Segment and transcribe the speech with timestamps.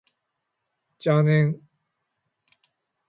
[0.97, 1.61] 邪念